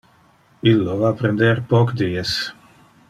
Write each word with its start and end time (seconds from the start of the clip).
Illo 0.71 0.95
va 1.01 1.11
prender 1.19 1.53
poc 1.75 1.93
dies. 2.01 2.33